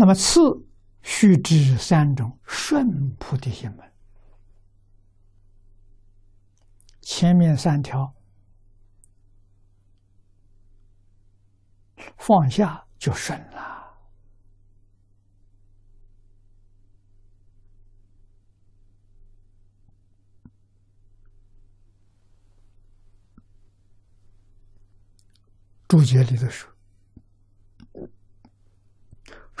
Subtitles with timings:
[0.00, 0.40] 那么次
[1.02, 3.92] 须知三种顺菩提心门，
[7.02, 8.14] 前面三条
[12.16, 13.94] 放下就顺了。
[25.86, 26.72] 注解里头说：“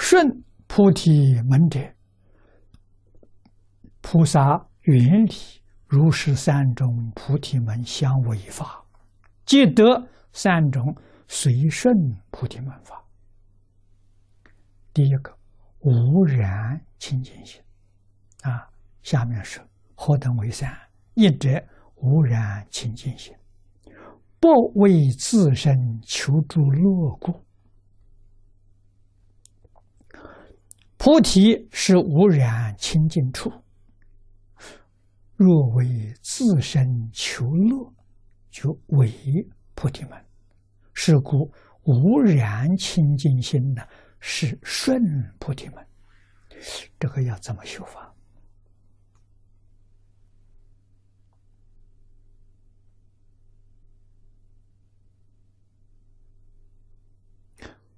[0.02, 1.78] 顺菩提门者，
[4.00, 5.34] 菩萨原理
[5.86, 8.82] 如是三种菩提门相违法，
[9.44, 9.84] 即得
[10.32, 10.96] 三种
[11.28, 11.94] 随顺
[12.30, 13.04] 菩提门法。
[14.94, 15.36] 第一个
[15.80, 17.60] 无染清净心
[18.42, 18.66] 啊，
[19.02, 19.60] 下面是
[19.94, 20.74] 何等为三？
[21.12, 21.62] 一者
[21.96, 23.34] 无染清净心。”
[24.40, 27.44] 不为自身求助乐故，
[31.02, 33.50] 菩提是无染清净处。
[35.34, 37.90] 若为自身求乐，
[38.50, 39.10] 就为
[39.74, 40.24] 菩提门。
[40.92, 41.50] 是故
[41.84, 43.82] 无染清净心呢，
[44.20, 45.00] 是顺
[45.38, 45.76] 菩提门。
[46.98, 48.14] 这个要怎么修法？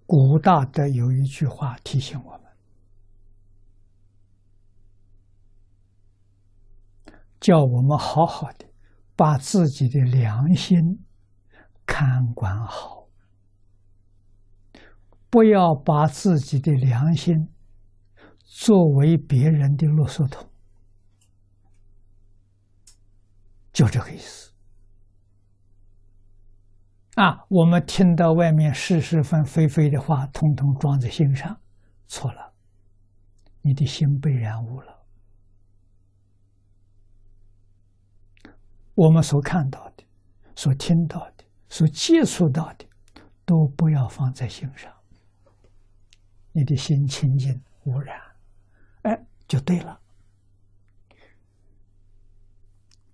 [0.06, 2.41] 古大德有一句话提醒我们：
[7.42, 8.64] 叫我们好好的
[9.16, 11.04] 把自己的良心
[11.84, 13.08] 看管好，
[15.28, 17.48] 不要把自己的良心
[18.44, 20.48] 作为别人的垃圾桶，
[23.72, 24.52] 就这个意思。
[27.16, 31.60] 啊，我们听到外面是是非非非的话，统统装在心上，
[32.06, 32.52] 错了，
[33.62, 34.91] 你的心被染污了。
[38.94, 40.04] 我们所看到的、
[40.54, 42.86] 所听到的、所接触到的，
[43.44, 44.92] 都不要放在心上。
[46.52, 48.20] 你的心清净无染，
[49.02, 49.98] 哎，就对了。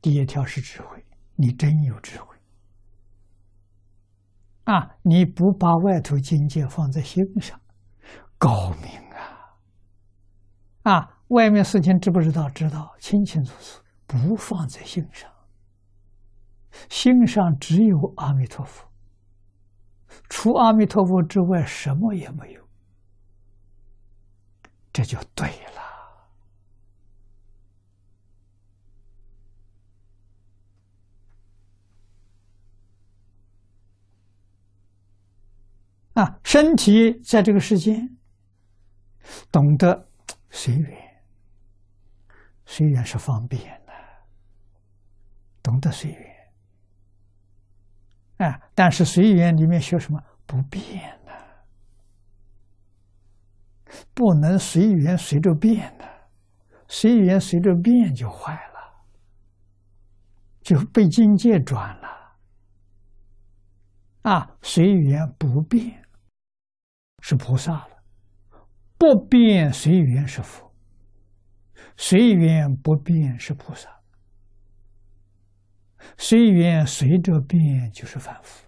[0.00, 1.05] 第一条是智慧，
[1.37, 2.37] 你真有智慧。
[4.65, 4.97] 啊！
[5.03, 7.59] 你不把外头境界放在心上，
[8.37, 9.56] 高明啊！
[10.83, 12.50] 啊，外面事情知不知道？
[12.50, 15.31] 知道，清清楚楚，不放在心上。
[16.88, 18.88] 心上只有阿弥陀佛，
[20.28, 22.68] 除阿弥陀佛之外，什么也没有。
[24.92, 25.82] 这就对了。
[36.14, 38.18] 啊，身体在这个世间，
[39.52, 40.08] 懂得
[40.50, 41.22] 随缘，
[42.66, 43.92] 随缘是方便的，
[45.62, 46.38] 懂得随缘。
[48.38, 50.21] 哎，但是随缘里面学什么？
[50.47, 50.81] 不变
[51.26, 51.32] 的，
[54.15, 56.04] 不能随缘随着变的，
[56.88, 59.04] 随缘随着变就坏了，
[60.62, 62.09] 就被境界转了。
[64.22, 66.03] 啊，随缘不变。
[67.21, 68.03] 是菩萨了，
[68.97, 70.72] 不变随缘是佛，
[71.97, 73.97] 随缘不变是菩萨，
[76.16, 78.66] 随缘随着变就是凡夫，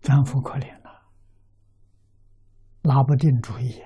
[0.00, 1.02] 凡夫可怜了，
[2.82, 3.80] 拿不定主意。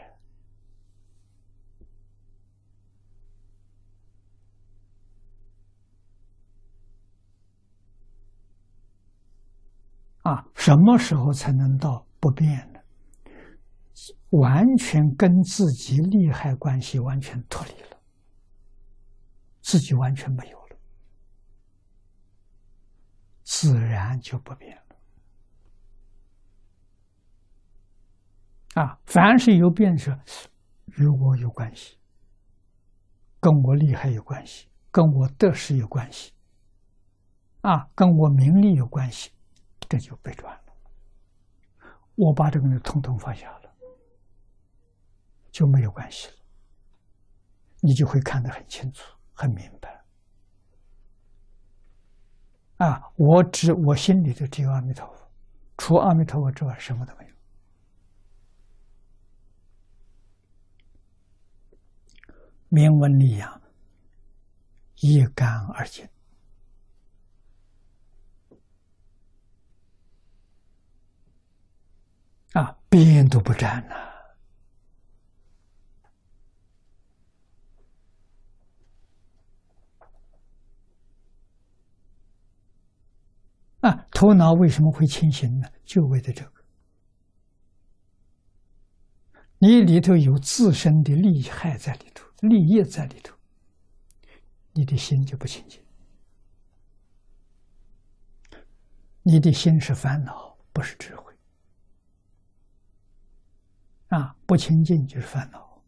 [10.22, 12.80] 啊，什么时候才能到不变呢？
[14.30, 17.93] 完全跟自己利害关系完全脱离了，
[19.64, 20.76] 自己完全没有了，
[23.42, 24.82] 自然就不变了。
[28.82, 30.20] 啊，凡是有变者，
[30.98, 31.96] 与我有关系，
[33.40, 36.34] 跟我利害有关系，跟我得失有关系，
[37.62, 39.30] 啊，跟我名利有关系。
[39.88, 40.74] 这就被转了，
[42.16, 43.72] 我把这个人统统放下了，
[45.50, 46.34] 就没有关系了。
[47.80, 50.04] 你就会看得很清楚、很明白。
[52.78, 55.30] 啊，我只我心里头只有阿弥陀佛，
[55.76, 57.34] 除阿弥陀佛之外，什么都没有。
[62.68, 63.60] 明文利养，
[64.96, 66.08] 一干二净。
[72.54, 73.94] 啊，边都不沾呐！
[73.94, 74.13] 啊，
[83.84, 85.68] 啊头脑为什么会清醒呢？
[85.84, 86.64] 就为了这个。
[89.58, 93.36] 你里头有自身的利害在里头，利益在里头，
[94.72, 95.82] 你的心就不清净。
[99.22, 101.34] 你的心是烦恼，不是智慧。
[104.08, 105.82] 啊，不清净就是烦恼。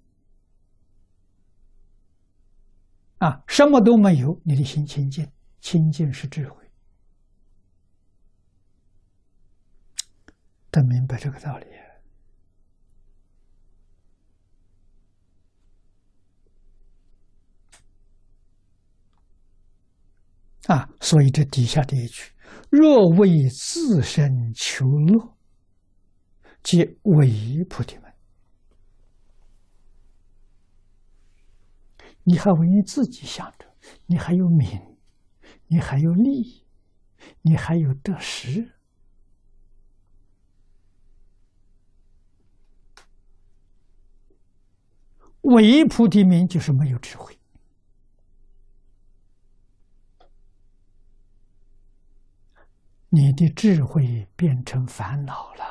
[3.18, 5.26] 啊，什么都没有，你的心清净，
[5.60, 6.65] 清净是智慧。
[10.76, 11.66] 才明白这个道理。
[20.66, 22.30] 啊，所以这底下这一句
[22.68, 25.34] ：“若为自身求乐，
[26.62, 28.12] 即为菩提门。”
[32.24, 33.66] 你还为你自己想着，
[34.04, 34.98] 你还有名，
[35.68, 36.66] 你还有利，
[37.40, 38.75] 你还有得失，
[45.46, 47.38] 为菩提名就是没有智慧。
[53.08, 55.64] 你的智慧变成烦恼了，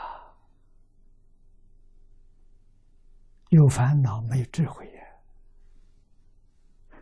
[3.50, 5.02] 有烦恼没有智慧呀？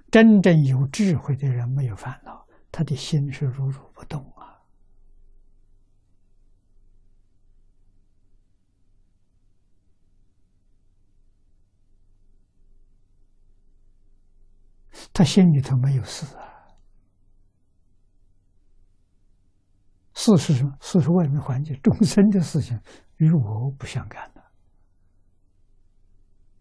[0.09, 4.19] 真正有智慧的人没有烦恼，他的心是如如不动
[15.13, 16.41] 他心里头没有事啊。
[20.15, 20.75] 事是什么？
[20.79, 22.79] 事是外面环境，众生的事情
[23.17, 24.41] 与我不相干的。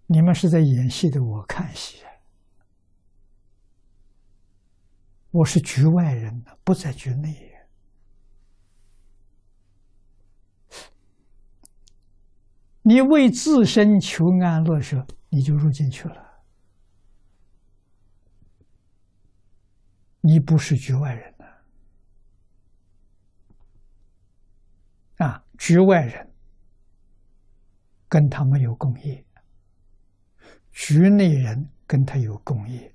[0.06, 2.02] 你们是在演戏的，我看戏。
[5.30, 7.50] 我是局外人不在局内。
[12.82, 16.31] 你为自身求安乐时，你就入进去了。
[20.22, 21.34] 你不是局外人。
[25.18, 26.32] 啊，局外人
[28.08, 29.24] 跟他们有共业，
[30.72, 32.92] 局内人跟他有共业。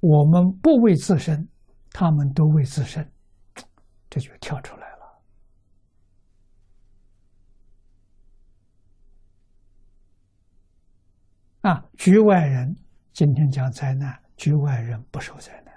[0.00, 1.48] 我们不为自身，
[1.90, 3.12] 他们都为自身，
[4.08, 4.85] 这就跳出来
[11.66, 12.76] 啊，局外人
[13.12, 15.74] 今天讲灾难，局外人不受灾难。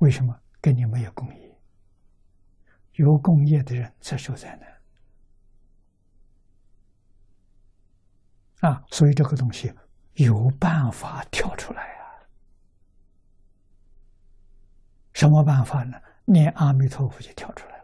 [0.00, 1.58] 为什么跟你没有共业？
[2.96, 4.54] 有共业的人才受灾
[8.60, 8.84] 难啊！
[8.90, 9.72] 所以这个东西
[10.16, 12.04] 有办法跳出来啊！
[15.14, 15.98] 什么办法呢？
[16.26, 17.77] 念阿弥陀佛就跳出来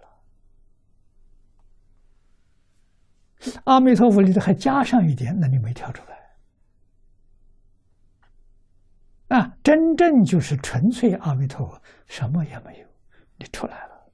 [3.65, 6.15] 阿弥陀佛里头还加上一点，那你没跳出来。
[9.29, 12.87] 啊，真正就是纯粹阿弥陀佛，什么也没有，
[13.39, 14.11] 你出来了，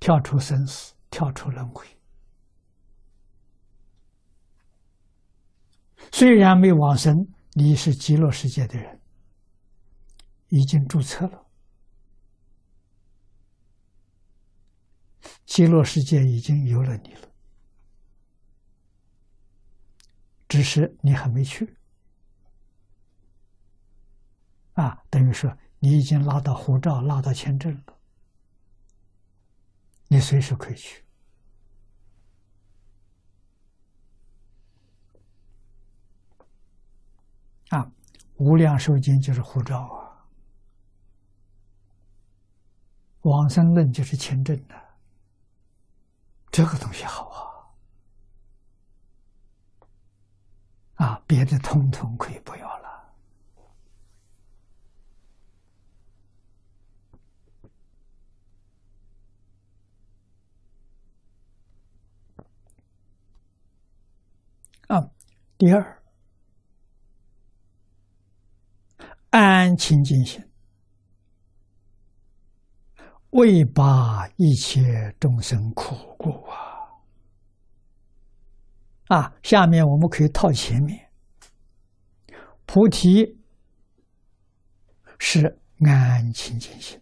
[0.00, 1.86] 跳出生死，跳出轮回。
[6.10, 7.14] 虽然没往生，
[7.52, 9.00] 你是极乐世界的人，
[10.48, 11.46] 已经注册了，
[15.46, 17.28] 极乐世界已经有了你了。
[20.48, 21.76] 只是你还没去，
[24.72, 27.98] 啊，等于说你已经拿到护照、拿到签证了，
[30.06, 31.04] 你随时可以去。
[37.68, 37.92] 啊，
[38.36, 40.24] 无量寿经就是护照啊，
[43.20, 44.87] 往生论就是签证的，
[46.58, 47.28] 这个东西好
[50.96, 51.06] 啊。
[51.06, 53.14] 啊，别的通通可以不要了。
[64.88, 65.08] 啊，
[65.56, 66.02] 第二，
[69.30, 70.47] 安清净心，
[73.38, 76.58] 为拔一切众生苦故啊。
[79.06, 81.08] 啊，下面我们可以套前面。
[82.66, 83.38] 菩提
[85.20, 87.00] 是安清净心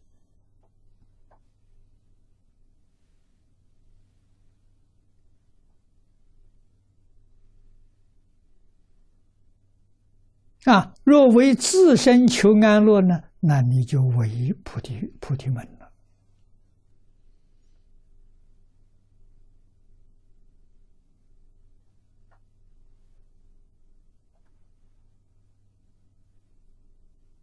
[10.65, 10.93] 啊！
[11.03, 15.87] 若为自身求安乐呢，那你就为菩提菩提门了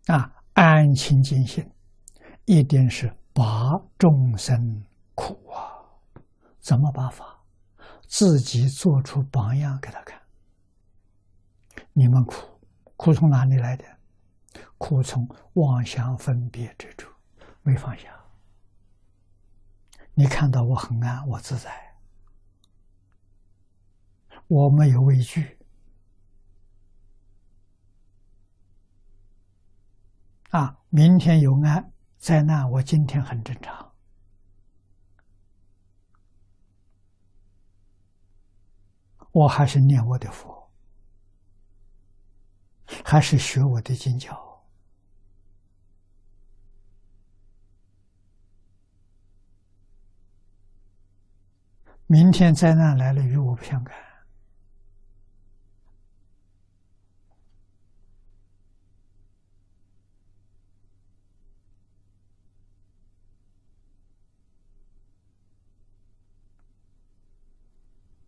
[0.08, 0.32] 啊！
[0.54, 1.68] 安清净心，
[2.46, 4.84] 一定是拔众生
[5.16, 5.82] 苦啊！
[6.60, 7.40] 怎么拔法？
[8.08, 10.22] 自己做出榜样给他看。
[11.94, 12.36] 你们苦，
[12.96, 13.86] 苦从哪里来的？
[14.78, 17.10] 苦从妄想分别之处，
[17.64, 18.10] 没放下。
[20.14, 21.72] 你看到我很安，我自在，
[24.48, 25.58] 我没有畏惧。
[30.96, 33.92] 明天有安灾难，我今天很正常。
[39.32, 40.70] 我还是念我的佛，
[43.04, 44.64] 还是学我的经教。
[52.06, 54.13] 明天灾难来了，与我不相干。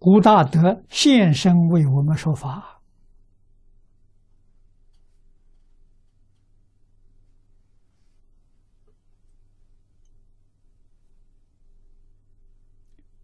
[0.05, 2.79] 古大德现身为我们说法，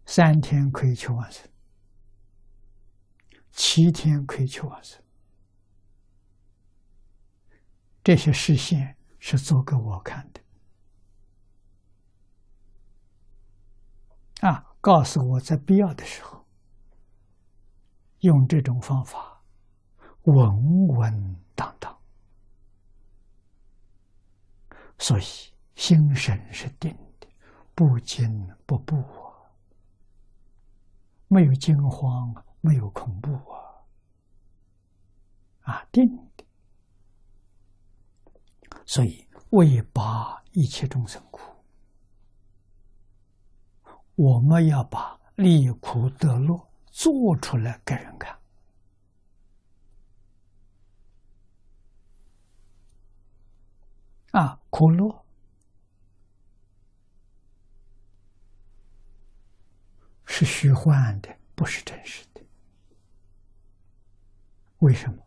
[0.04, 1.48] 三天可以求完成，
[3.52, 5.00] 七天可以求完成。
[8.02, 10.40] 这些视线是做给我看的，
[14.48, 16.41] 啊，告诉我在必要的时候。
[18.22, 19.40] 用这种方法，
[20.22, 21.96] 稳稳当当，
[24.96, 25.22] 所以
[25.74, 27.26] 心神是定的，
[27.74, 29.34] 不惊不怖啊，
[31.26, 33.58] 没有惊慌，没有恐怖啊，
[35.72, 36.44] 啊，定的，
[38.86, 41.40] 所以为拔一切众生苦，
[44.14, 46.68] 我们要把利苦得乐。
[46.92, 48.38] 做出来给人看
[54.32, 54.60] 啊！
[54.70, 55.24] 苦乐
[60.26, 62.40] 是虚幻的，不是真实的。
[64.78, 65.26] 为什么？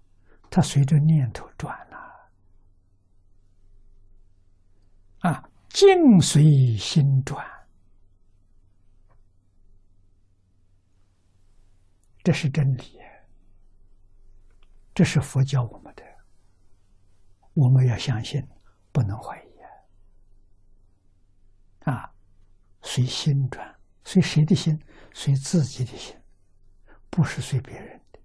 [0.50, 2.30] 它随着念头转了
[5.20, 5.50] 啊！
[5.70, 7.55] 境随心转。
[12.26, 13.00] 这是真理，
[14.96, 16.04] 这是佛教我们的，
[17.54, 18.44] 我们要相信，
[18.92, 19.50] 不能怀疑
[21.82, 22.12] 啊！
[22.82, 24.84] 随心转，随谁的心？
[25.14, 26.20] 随自己的心，
[27.12, 28.20] 不是随别人的。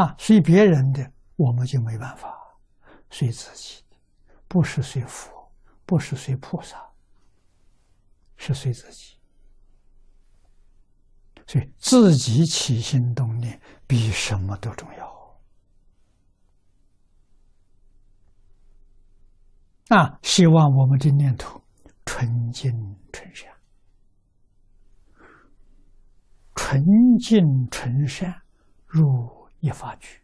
[0.00, 2.28] 啊，随别人的，我们就没办法；
[3.08, 3.96] 随自己的，
[4.48, 5.48] 不是随佛，
[5.86, 6.84] 不是随菩萨，
[8.36, 9.19] 是随自己。
[11.50, 15.40] 所以，自己起心动念比什么都重要。
[19.88, 21.60] 啊，希望我们的念头
[22.06, 22.70] 纯净
[23.12, 23.52] 纯善，
[26.54, 26.84] 纯
[27.18, 28.32] 净纯善
[28.86, 29.28] 入
[29.58, 30.20] 一法句，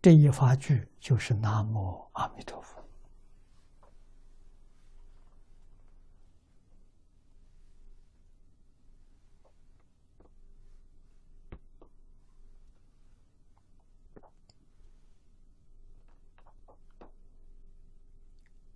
[0.00, 2.80] 这一法句就是南无阿弥陀佛。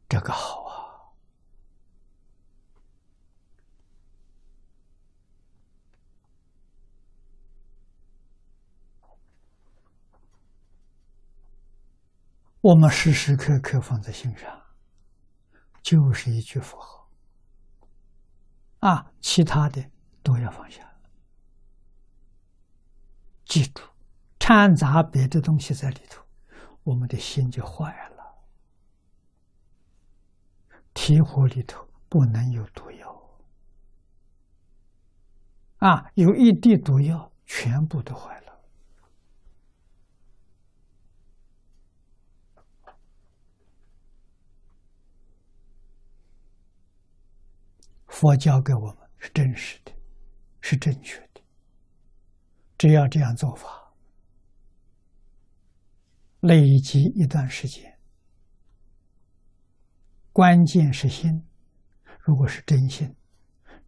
[0.08, 1.12] 这个好啊！
[12.66, 14.60] 我们时时刻刻放在心上，
[15.82, 17.08] 就是一句佛号
[18.80, 19.88] 啊，其他的
[20.20, 20.82] 都要放下。
[23.44, 23.82] 记住，
[24.40, 26.24] 掺杂别的东西在里头，
[26.82, 28.34] 我们的心就坏了。
[30.92, 33.38] 提壶里头不能有毒药，
[35.76, 38.45] 啊，有一滴毒药，全部都坏了。
[48.18, 49.92] 佛教给我们是真实的，
[50.62, 51.42] 是正确的。
[52.78, 53.92] 只要这样做法，
[56.40, 57.98] 累积一段时间，
[60.32, 61.44] 关键是心，
[62.18, 63.14] 如果是真心、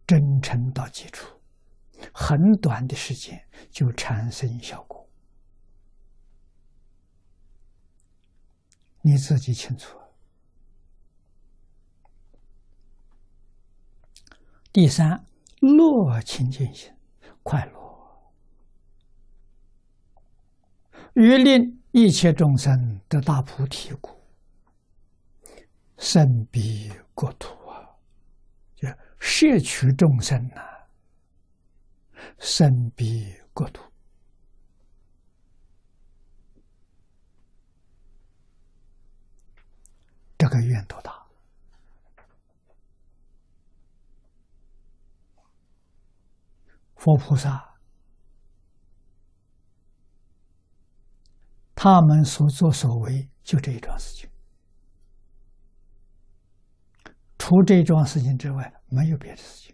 [0.05, 1.27] 真诚到基础，
[2.13, 5.09] 很短的时间就产生效果，
[9.01, 9.98] 你自己清楚。
[14.79, 15.25] 第三，
[15.59, 16.89] 乐清净心，
[17.43, 18.31] 快乐，
[21.15, 24.17] 欲令一切众生得大菩提故，
[25.97, 27.89] 甚彼国土啊！
[28.73, 28.87] 就
[29.19, 30.61] 摄取众生呐，
[32.37, 33.83] 甚彼国土，
[40.37, 41.18] 这个愿多大？
[46.99, 47.79] 佛菩萨，
[51.73, 54.29] 他们所作所为就这一桩事情，
[57.37, 59.73] 除这桩事情之外，没有别的事情。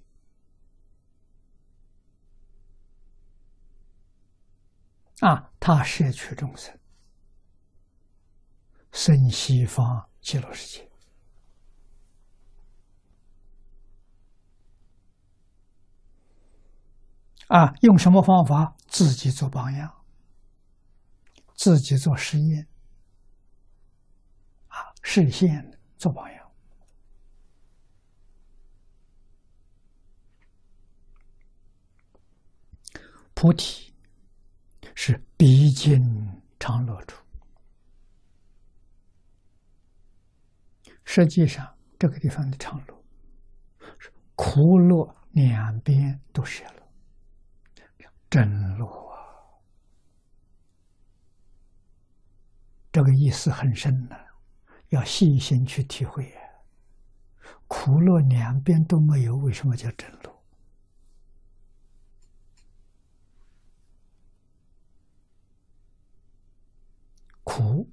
[5.22, 6.77] 啊，他摄取众生，
[8.91, 10.91] 生西方极乐世界。
[17.47, 18.75] 啊，用什么方法？
[18.87, 19.93] 自己做榜样，
[21.53, 22.67] 自己做实验，
[24.67, 26.51] 啊，实现做榜样。
[33.33, 33.93] 菩提
[34.95, 36.01] 是毕竟
[36.57, 37.21] 常乐处，
[41.03, 43.03] 实际上这个地方的常乐
[44.00, 46.84] 是，苦乐两边都舍了。
[48.35, 49.15] 真路啊，
[52.91, 54.15] 这个意思很深呢，
[54.89, 56.35] 要细心去体会。
[57.65, 60.35] 苦乐两边都没有，为什么叫真路？
[67.45, 67.89] 苦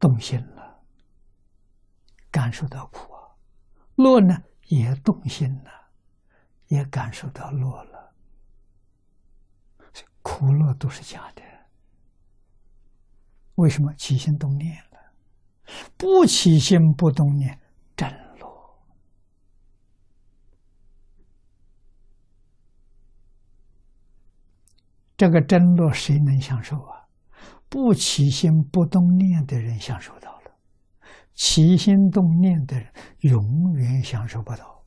[0.00, 0.82] 动心了，
[2.30, 3.36] 感受到苦啊；
[3.96, 5.70] 乐呢，也动心了，
[6.68, 7.91] 也感受到乐了。
[10.42, 11.42] 苦乐都是假的，
[13.54, 14.98] 为什么起心动念了？
[15.96, 17.56] 不起心不动念，
[17.94, 18.74] 真乐。
[25.16, 27.06] 这个真乐谁能享受啊？
[27.68, 30.50] 不起心不动念的人享受到了，
[31.34, 34.82] 起心动念的人永远享受不到。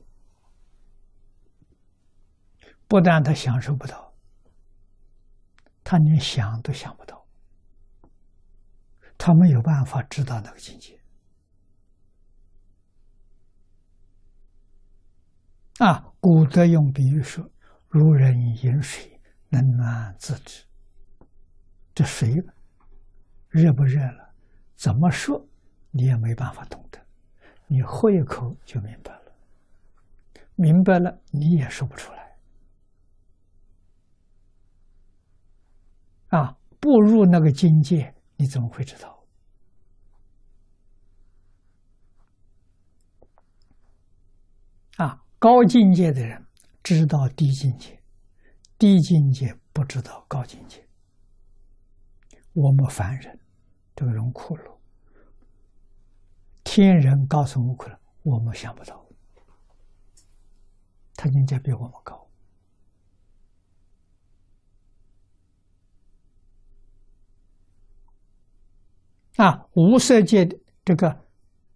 [2.86, 4.04] 不但他享受不到。
[5.88, 7.24] 他连想都想不到，
[9.16, 10.98] 他没有办法知道那个境界。
[15.78, 17.48] 啊，古德用比喻说
[17.88, 19.20] ：“如人饮水，
[19.50, 20.64] 冷暖自知。”
[21.94, 22.34] 这水
[23.48, 24.34] 热不热了，
[24.74, 25.40] 怎么说
[25.92, 26.98] 你也没办法懂得，
[27.68, 29.32] 你喝一口就明白了，
[30.56, 32.25] 明白了你也说不出来。
[36.36, 39.24] 啊，步入那个境界，你怎么会知道？
[44.98, 46.46] 啊，高境界的人
[46.82, 47.98] 知道低境界，
[48.76, 50.86] 低境界不知道高境界。
[52.52, 53.40] 我们凡人
[53.94, 54.78] 这个人苦了，
[56.64, 59.06] 天人告诉悟苦了，我们想不到，
[61.14, 62.15] 他境界比我们高。
[69.36, 71.24] 啊，无色界的这个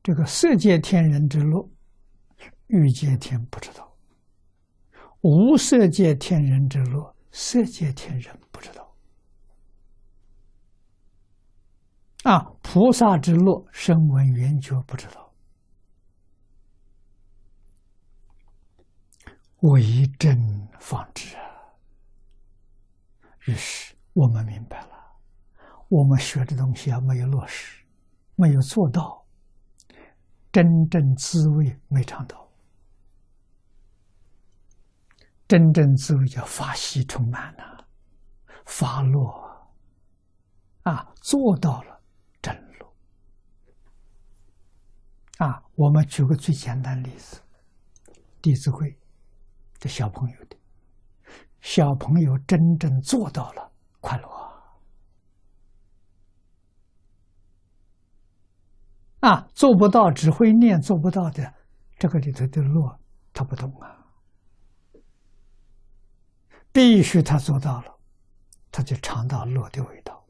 [0.02, 1.70] 这个色界天人之路，
[2.68, 3.84] 欲界天不知道；
[5.20, 8.96] 无色界天人之路，色界天人不知道。
[12.22, 15.32] 啊，菩萨之路，声闻缘觉不知道。
[19.60, 20.38] 唯真
[20.78, 21.42] 方知啊！
[23.44, 24.99] 于是我们明白了。
[25.90, 27.84] 我们学的东西啊，没有落实，
[28.36, 29.26] 没有做到，
[30.52, 32.48] 真正滋味没尝到。
[35.48, 37.84] 真正滋味叫法喜充满了，
[38.66, 39.20] 法乐
[40.84, 42.00] 啊，做到了
[42.40, 42.92] 真乐
[45.44, 45.60] 啊。
[45.74, 47.42] 我们举个最简单的例子，
[48.40, 48.88] 《弟子规》
[49.80, 50.56] 这小朋友的，
[51.60, 54.49] 小朋友真正做到了快乐
[59.20, 59.46] 啊！
[59.54, 61.54] 做不到只会念，做不到的，
[61.98, 62.98] 这个里头的乐
[63.32, 63.96] 他不懂啊。
[66.72, 67.98] 必须他做到了，
[68.70, 70.24] 他就尝到乐的味道。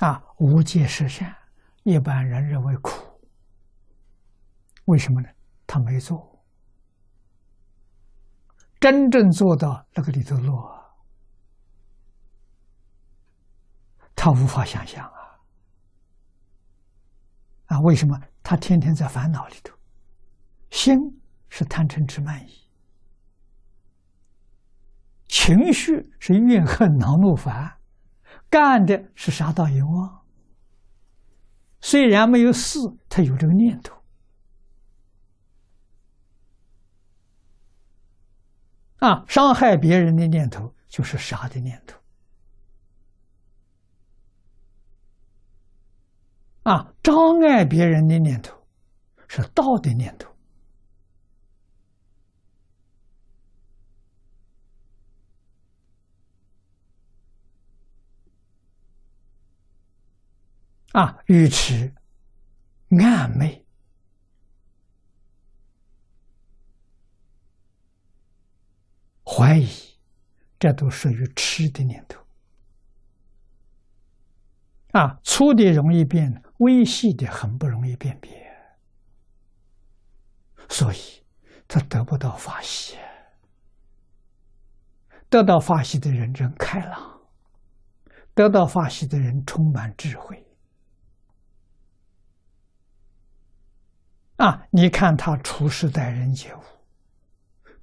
[0.00, 1.36] 啊，无戒是善，
[1.84, 2.90] 一般人认为苦。
[4.86, 5.28] 为什么呢？
[5.66, 6.44] 他没做。
[8.80, 10.81] 真正做到那个里头乐，
[14.22, 15.34] 他无法想象啊！
[17.66, 18.16] 啊，为什么？
[18.40, 19.76] 他天天在烦恼里头，
[20.70, 20.96] 心
[21.48, 22.68] 是贪嗔痴慢疑，
[25.26, 27.76] 情绪是怨恨恼怒烦，
[28.48, 30.24] 干的是杀盗淫妄。
[31.80, 34.00] 虽然没有事，他有这个念头。
[38.98, 42.00] 啊，伤害别人的念头就是杀的念头。
[46.62, 48.56] 啊，障碍别人的念头
[49.26, 50.30] 是道的念头。
[60.92, 61.92] 啊，愚痴、
[62.90, 63.64] 暧昧。
[69.24, 69.66] 怀疑，
[70.60, 72.20] 这都属于痴的念头。
[74.90, 78.30] 啊，粗的容易变，微细的很不容易辨别，
[80.68, 81.24] 所以
[81.68, 82.96] 他得不到法喜。
[85.28, 87.20] 得到法喜的人真开朗，
[88.34, 90.46] 得到法喜的人充满智慧。
[94.36, 96.60] 啊，你看他处世待人接物，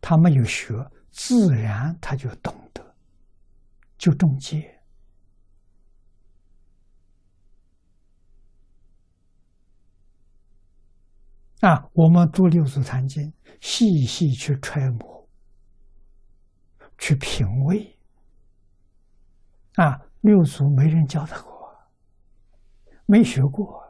[0.01, 0.73] 他没有学。
[1.11, 2.95] 自然他就懂得，
[3.97, 4.78] 就中戒
[11.61, 11.89] 啊！
[11.93, 13.21] 我们读《六祖坛经》，
[13.59, 15.27] 细细去揣摩、
[16.97, 17.99] 去品味
[19.75, 19.99] 啊！
[20.21, 21.77] 六祖没人教他过，
[23.05, 23.83] 没学过，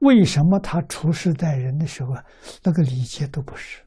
[0.00, 2.14] 为什么他处世待人的时候，
[2.62, 3.84] 那个礼节都不是？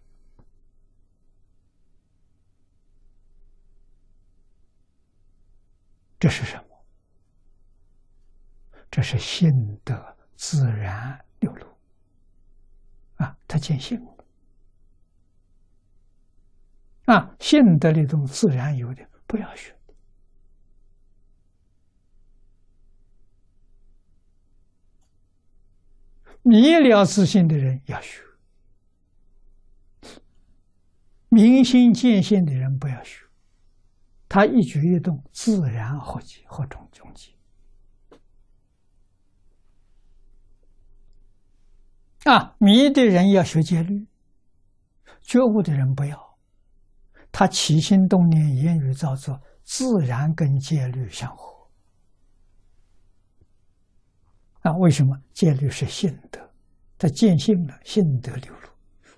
[6.20, 6.64] 这是什么？
[8.92, 9.50] 这是信
[9.86, 11.66] 德自然流露
[13.16, 13.38] 啊！
[13.48, 14.02] 他见性
[17.06, 17.36] 啊！
[17.40, 19.76] 性德那种自然有的，不要学
[26.44, 28.22] 迷了自信的人要学，
[31.28, 33.26] 明心见性的人不要学。
[34.30, 37.37] 他一举一动自然和解和中中结
[42.28, 42.56] 啊！
[42.60, 44.06] 迷的人要学戒律，
[45.22, 46.38] 觉悟的人不要。
[47.32, 51.70] 他起心动念、言语造作，自然跟戒律相合。
[54.62, 56.42] 啊，为什么戒律是性德？
[56.98, 58.70] 他见性了，性德流露，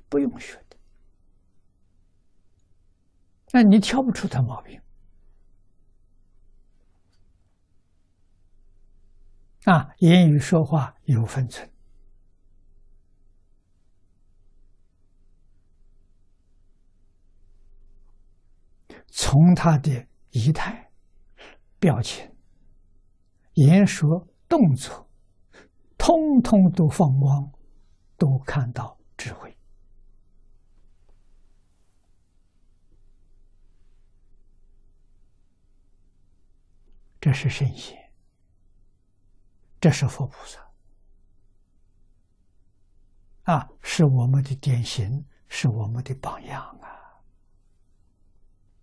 [0.08, 0.78] 不用学的。
[3.52, 4.80] 那你挑不出他毛病。
[9.64, 11.68] 啊，言语说话有分寸，
[19.12, 20.90] 从他的仪态、
[21.80, 22.30] 表情、
[23.54, 25.10] 言说、动作，
[25.98, 27.52] 通通都放光，
[28.18, 29.56] 都看到智慧。
[37.22, 37.98] 这是圣贤。
[39.82, 40.60] 这是佛菩萨
[43.44, 46.99] 啊，是我们的典型，是我们的榜样啊。